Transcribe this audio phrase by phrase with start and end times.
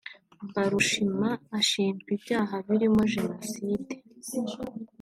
[0.47, 1.29] Mbarushima
[1.59, 3.93] ashinjwa ibyaha birimo Jenoside